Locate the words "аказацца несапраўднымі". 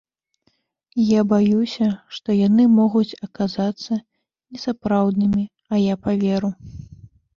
3.27-5.43